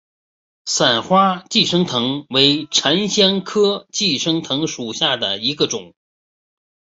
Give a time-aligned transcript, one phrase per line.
[0.65, 5.93] 伞花寄生藤为檀香科寄生藤属下的一个种。